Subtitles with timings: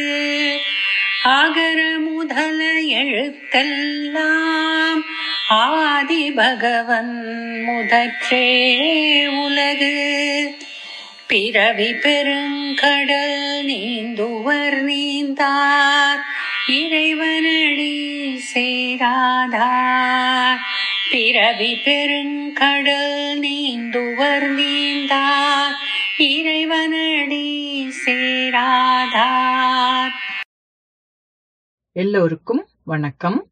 [1.23, 5.01] அகர முதல எழுத்தெல்லாம்
[5.49, 10.55] ஆதி பகவன் முதற்றே உலகு.
[11.27, 16.19] பிறவி பெருங்கடல் நீந்துவர் நீந்தார்.
[16.67, 19.69] இறைவனடி சேராதா?
[21.11, 25.73] பிறவி பெருங்கடல் நீந்துவர் நீந்தார்
[26.17, 30.11] இறைவனடி சேராதார்
[31.91, 33.51] எல்லோருக்கும் வணக்கம்.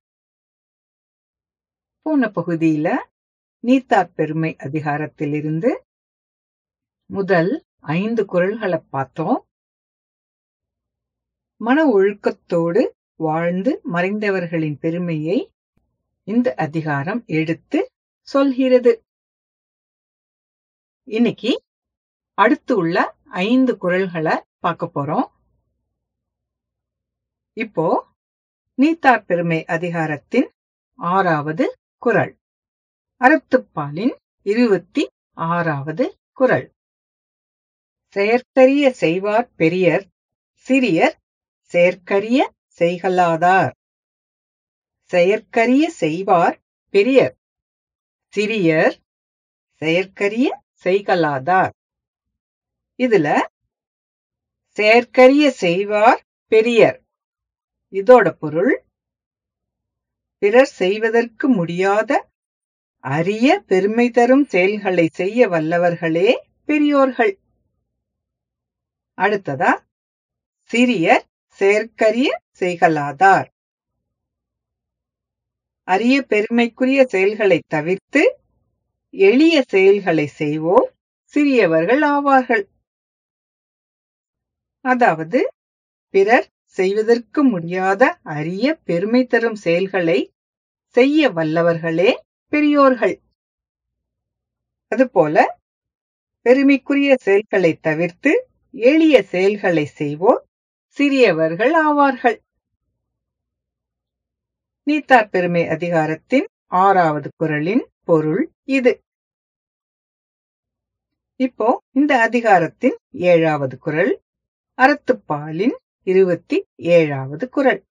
[2.02, 2.98] போன பகுதியில
[3.60, 5.84] நீத்தார் பெருமை அதிகாரத்திலிருந்து
[7.06, 9.48] முதல் ஐந்து குரல்களை பார்த்தோம்.
[11.58, 15.38] மன ஒழுக்கத்தோடு வாழ்ந்து மறைந்தவர்களின் பெருமையை
[16.28, 17.80] இந்த அதிகாரம் எடுத்து
[18.28, 18.92] சொல்கிறது.
[21.08, 21.52] இன்னைக்கு
[22.38, 22.98] அடுத்து உள்ள
[23.46, 25.28] ஐந்து குரல்களை பார்க்க போறோம்.
[27.58, 27.88] இப்போ
[28.76, 30.48] நீத்தார் பெருமை அதிகாரத்தின்
[31.00, 31.66] ஆறாவது
[31.98, 32.34] குரல்.
[33.22, 36.68] அறத்துப்பாலின் இருபத்தி ஆறாவது குரல்.
[38.16, 40.06] செயற்கரிய செய்வார் பெரியர்
[40.66, 41.16] சிறியர்
[41.72, 42.40] செயற்கரிய
[42.80, 43.74] செய்கலாதார்
[45.12, 46.58] செயற்கரிய செய்வார்
[46.94, 47.36] பெரியர்.
[48.34, 48.96] சிறியர்
[49.82, 50.48] செயற்கரிய
[50.86, 51.74] செய்கலாதார்
[53.00, 53.28] இதுல
[54.78, 56.98] செயற்கரிய செய்வார் பெரியர்.
[57.94, 58.74] இதோட பொருள்
[60.42, 62.12] பிறர் செய்வதற்கு முடியாத
[63.04, 66.30] அரிய பெருமை தரும் செயல்களை செய்ய வல்லவர்களே
[66.66, 67.34] பெரியோர்கள்.
[69.18, 69.72] அடுத்ததா
[70.72, 71.26] சிறியர்
[71.60, 73.48] செயற்கரிய செய்கலாதார்
[75.88, 78.24] அரிய பெருமைக்குரிய செயல்களை தவிர்த்து
[79.14, 80.88] எளிய செயல்களை செய்வோர்
[81.34, 82.64] சிறியவர்கள் ஆவார்கள்.
[84.86, 85.40] அதாவது
[86.14, 86.48] பிறர்
[86.78, 88.04] செய்வதற்கு முடியாத
[88.36, 90.20] அரிய பெருமை தரும் செயல்களை
[90.96, 92.12] செய்ய வல்லவர்களே
[92.54, 93.16] பெரியோர்கள்.
[94.92, 95.36] அதுபோல
[96.46, 98.32] பெருமைக்குரிய செயல்களை தவிர்த்து
[98.74, 100.42] எளிய செயல்களை செய்வோர்
[100.98, 102.38] சிறியவர்கள் ஆவார்கள்.
[104.90, 106.46] நீத்தார் பெருமை அதிகாரத்தின்
[106.82, 108.92] ஆறாவது குரலின் பொருள் இது.
[111.40, 112.96] இப்போ இந்த அதிகாரத்தின்
[113.32, 114.12] ஏழாவது குரல்
[114.78, 117.82] அறத்துப்பாலின் இருபத்தி ஏழாவது குரல்.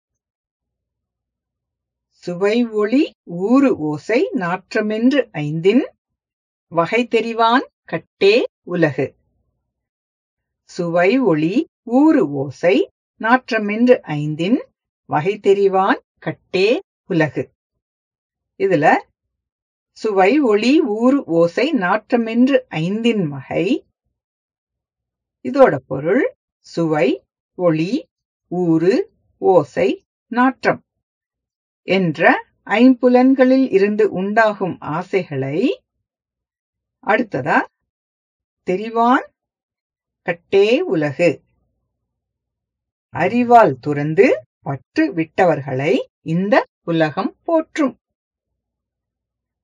[2.23, 3.05] சுவை ஒளி
[3.43, 5.85] ஊறு ஓசை நாற்றமென்று ஐந்தின்
[6.73, 8.35] வகை தெரிவான் கட்டே
[8.75, 9.07] உலகு.
[10.71, 11.55] சுவை ஒளி
[12.01, 12.77] ஊறு ஓசை
[13.21, 14.59] நாற்றமென்று ஐந்தின்
[15.09, 16.69] வகை தெரிவான் கட்டே
[17.09, 17.53] உலகு.
[18.59, 18.97] இதுல
[19.93, 23.87] சுவை ஒளி ஊறு ஓசை நாற்றமென்று ஐந்தின் வகை.
[25.43, 27.25] இதோட பொருள் சுவை
[27.55, 28.09] ஒளி
[28.49, 30.85] ஊறு ஓசை நாற்றம்
[31.83, 35.83] என்ற ஐம்புலன்களில் இருந்து உண்டாகும் ஆசைகளை
[37.07, 37.59] அடுத்ததா
[38.67, 39.27] தெரிவான்
[40.23, 41.43] கட்டே உலகு.
[43.11, 47.95] அறிவால் துறந்து பற்று விட்டவர்களை இந்த உலகம் போற்றும்.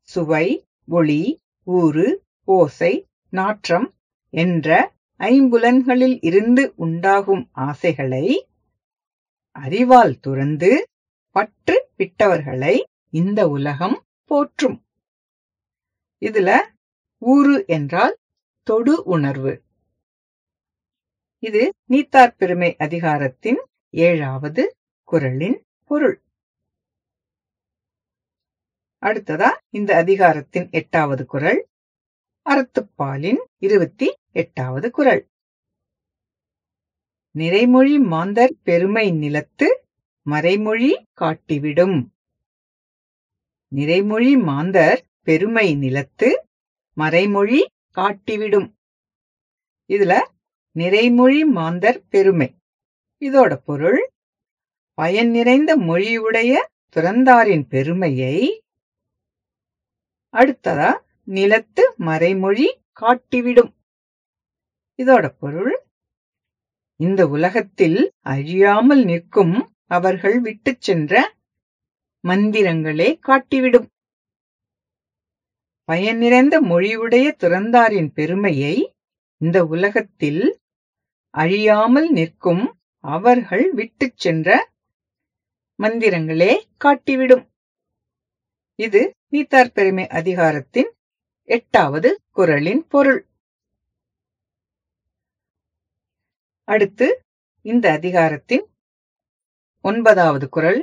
[0.02, 0.46] சுவை
[0.88, 1.20] ஒளி
[1.64, 2.06] ஊறு
[2.44, 3.94] ஓசை நாற்றம்
[4.30, 8.26] என்ற ஐம்புலன்களில் இருந்து உண்டாகும் ஆசைகளை
[9.56, 10.70] அறிவால் துறந்து
[11.30, 12.74] பற்று விட்டவர்களை
[13.10, 14.84] இந்த உலகம் போற்றும்.
[16.20, 16.50] இதுல
[17.18, 18.18] ஊறு என்றால்
[18.62, 19.62] தொடு உணர்வு.
[21.38, 26.22] இது நீத்தார் பெருமை அதிகாரத்தின் ஏழாவது குரலின் பொருள்.
[29.04, 31.68] அடுத்ததா இந்த அதிகாரத்தின் எட்டாவது குரல்
[32.50, 35.28] அறத்துப்பாலின் இருபத்தி எட்டாவது குரல்.
[37.38, 39.84] நிறைமொழி மாந்தர் பெருமை நிலத்து
[40.26, 42.08] மறைமொழி காட்டிவிடும்.
[43.74, 46.46] நிறைமொழி மாந்தர் பெருமை நிலத்து
[46.96, 47.60] மறைமொழி
[47.96, 48.68] காட்டிவிடும்.
[49.88, 50.28] இதுல
[50.76, 52.54] நிறைமொழி மாந்தர் பெருமை.
[53.20, 54.12] இதோட பொருள்
[54.94, 56.54] பயன் நிறைந்த மொழியுடைய
[56.96, 58.63] துறந்தாரின் பெருமையை
[60.34, 60.90] அடுத்ததா
[61.28, 62.66] நிலத்து மறைமொழி
[63.00, 63.70] காட்டிவிடும்.
[64.98, 65.72] இதோட பொருள்
[67.00, 69.54] இந்த உலகத்தில் அழியாமல் நிற்கும்
[69.90, 71.14] அவர்கள் விட்டுச் சென்ற
[72.24, 73.88] மந்திரங்களே காட்டிவிடும்.
[75.88, 78.76] பயன் நிறைந்த மொழியுடைய துறந்தாரின் பெருமையை
[79.40, 80.42] இந்த உலகத்தில்
[81.34, 82.64] அழியாமல் நிற்கும்
[83.04, 84.48] அவர்கள் விட்டுச் சென்ற
[85.78, 86.52] மந்திரங்களே
[86.84, 87.44] காட்டிவிடும்.
[88.78, 89.02] இது
[89.34, 90.90] நீத்தார் பெருமை அதிகாரத்தின்
[91.42, 93.26] எட்டாவது குறளின் பொருள்.
[96.68, 97.24] அடுத்து
[97.62, 98.64] இந்த அதிகாரத்தின்
[99.80, 100.80] ஒன்பதாவது குரல்.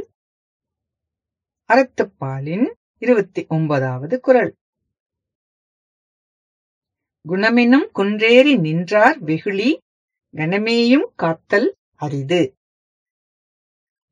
[1.70, 2.68] அறத்துப்பாலின்
[2.98, 4.56] இருபத்தி ஒன்பதாவது குறள்
[7.26, 9.82] குணமெனும் குன்றேறி நின்றார் வெகுளி
[10.36, 12.56] கணமேயும் காத்தல் அரிது.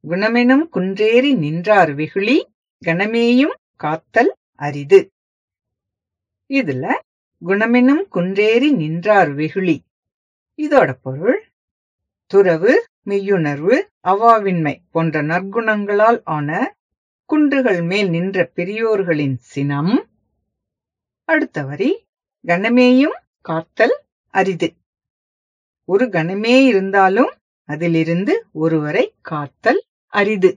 [0.07, 2.51] குணமெனும் குன்றேறி நின்றார் வெகுளி
[2.85, 4.99] கணமேயும் காத்தல் அரிது.
[6.49, 6.85] இதுல
[7.45, 9.77] குணமெனும் குன்றேறி நின்றார் வெகுளி.
[10.57, 11.39] இதோட பொருள்
[12.25, 12.73] துறவு
[13.05, 16.77] மெய்யுணர்வு அவாவின்மை போன்ற நற்குணங்களால் ஆன
[17.25, 19.93] குன்றுகள் மேல் நின்ற பெரியோர்களின் சினம்.
[21.25, 21.91] அடுத்த வரி
[22.45, 23.95] கணமேயும் காத்தல்
[24.29, 24.69] அரிது.
[25.85, 27.31] ஒரு கணமே இருந்தாலும்
[27.69, 29.81] அதிலிருந்து ஒருவரை காத்தல்
[30.13, 30.51] அரிது.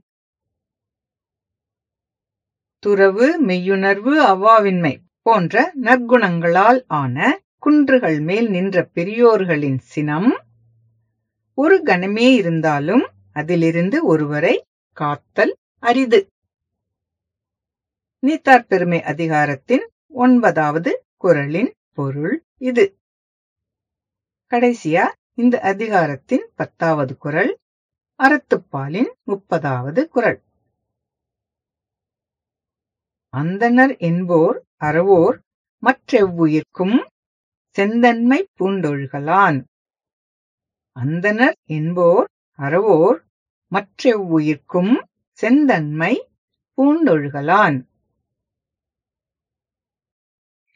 [2.82, 7.17] துறவு மெய்யுணர்வு அவாவின்மை போன்ற நற்குணங்களால் ஆன
[7.58, 10.31] குன்றுகள் மேல் நின்ற பெரியோர்களின் சினம்
[11.55, 14.55] ஒரு கணமே இருந்தாலும் அதிலிருந்து ஒருவரை
[14.93, 16.20] காத்தல் அரிது.
[18.19, 22.84] நீத்தார் பெருமை அதிகாரத்தின் ஒன்பதாவது குறளின் பொருள் இது.
[24.52, 27.52] கடைசியா இந்த அதிகாரத்தின் பத்தாவது குறள்
[28.20, 30.38] அறத்துப்பாலின் முப்பதாவது குறள்
[33.34, 35.37] அந்தனர் என்போர் அறவோர்
[35.82, 36.96] மற்றெவ்வுயிர்க்கும்
[37.76, 39.58] செந்தன்மை பூண்டொழுகலான்.
[40.96, 42.26] அந்தனர் என்போர்
[42.58, 43.19] அறவோர்
[43.73, 44.93] மற்றெவ்வுயிர்க்கும்
[45.38, 46.12] செந்தன்மை
[46.79, 47.79] பூண்டொழுகலான்.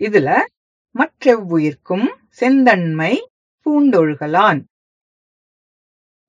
[0.00, 0.28] இதுல
[0.94, 3.12] மற்றெவ்வுயிர்க்கும் செந்தன்மை
[3.66, 4.60] பூண்டொழுகலான்.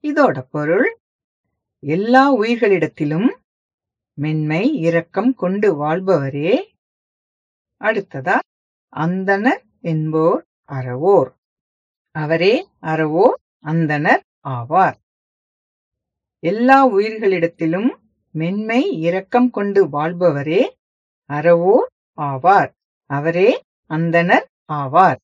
[0.03, 0.87] இதோட பொருள்
[1.83, 3.29] எல்லா உயிர்களிடத்திலும்
[4.17, 6.53] மென்மை இரக்கம் கொண்டு வாழ்பவரே.
[7.81, 8.37] அடுத்ததா
[8.95, 11.29] அந்தனர் என்போர் அறவோர்.
[12.15, 14.97] அவரே அறவோர் அந்தனர் ஆவார்.
[16.43, 17.89] எல்லா உயிர்களிடத்திலும்
[18.31, 20.63] மென்மை இரக்கம் கொண்டு வாழ்பவரே
[21.29, 21.87] அறவோர்
[22.17, 22.71] ஆவார்.
[23.09, 23.49] அவரே
[23.89, 25.19] அந்தனர் ஆவார்.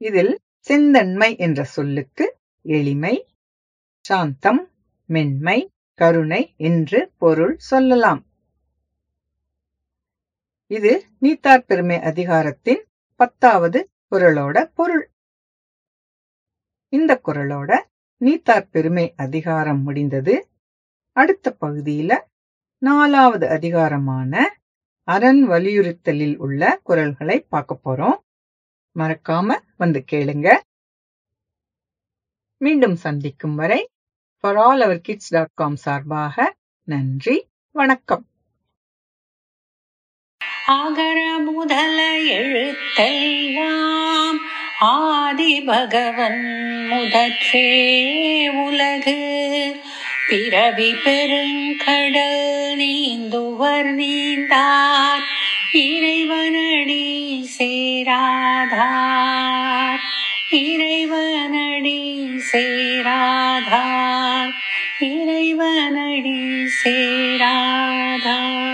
[0.00, 0.34] இதில்
[0.66, 2.24] செந்தன்மை என்ற சொல்லுக்கு
[2.64, 3.14] எளிமை
[4.04, 4.62] சாந்தம்
[5.08, 5.58] மென்மை
[5.94, 8.26] கருணை என்று பொருள் சொல்லலாம்.
[10.66, 12.84] இது நீத்தார் பெருமை அதிகாரத்தின்
[13.16, 15.10] பத்தாவது குரலோட பொருள்.
[16.88, 17.80] இந்த குரலோட
[18.16, 20.48] நீத்தார் பெருமை அதிகாரம் முடிந்தது.
[21.12, 22.18] அடுத்த பகுதியில
[22.78, 24.60] நாலாவது அதிகாரமான
[25.04, 28.18] அரண் வலியுறுத்தலில் உள்ள குரல்களை பார்க்க போறோம்.
[28.96, 30.56] மறக்காம வந்து கேளுங்க.
[32.56, 33.90] மீண்டும் சந்திக்கும் வரை
[34.44, 38.26] for all our kids dot com சார்பாக நன்றி வணக்கம்.
[40.66, 44.38] அகர முதல எழுத்தெல்லாம்
[44.80, 46.44] ஆதி பகவன்
[46.88, 47.68] முதற்றே
[48.48, 49.80] உலகு.
[50.28, 55.24] பிறவி பெருங்கடல் நீந்துவர் நீந்தார்
[55.72, 57.04] இறைவனடி
[57.58, 58.80] சேராதார்
[60.50, 64.21] இறைவனடி சேராதார்.
[65.62, 66.94] जीवनडी से
[67.38, 68.71] राधा